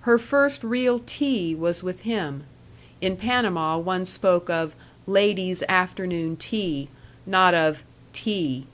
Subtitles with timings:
[0.00, 2.42] Her first real tea was with him
[3.00, 4.74] in Panama one spoke of
[5.06, 6.88] "ladies' afternoon tea,"
[7.24, 8.66] not of "tea."